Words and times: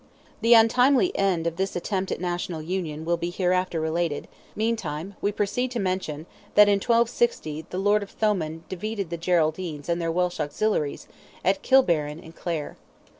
The 0.41 0.55
untimely 0.55 1.15
end 1.15 1.45
of 1.45 1.57
this 1.57 1.75
attempt 1.75 2.11
at 2.11 2.19
national 2.19 2.63
union 2.63 3.05
will 3.05 3.17
be 3.17 3.29
hereafter 3.29 3.79
related; 3.79 4.27
meantime, 4.55 5.13
we 5.21 5.31
proceed 5.31 5.69
to 5.73 5.79
mention 5.79 6.25
that, 6.55 6.67
in 6.67 6.77
1260, 6.77 7.67
the 7.69 7.77
Lord 7.77 8.01
of 8.01 8.09
Thomond 8.09 8.67
defeated 8.67 9.11
the 9.11 9.17
Geraldines 9.19 9.89
and 9.89 10.01
their 10.01 10.11
Welsh 10.11 10.39
auxiliaries, 10.39 11.07
at 11.45 11.61
Kilbarran, 11.61 12.19
in 12.19 12.31
Clare. 12.31 12.77